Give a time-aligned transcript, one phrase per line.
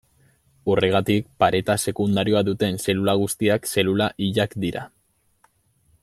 [0.75, 4.87] Horregatik, pareta sekundarioa duten zelula guztiak zelula hilak dira.